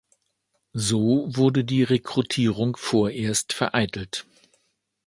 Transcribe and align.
So 0.73 1.27
wurde 1.29 1.63
die 1.63 1.83
Rekrutierung 1.83 2.75
vorerst 2.75 3.53
vereitelt. 3.53 4.25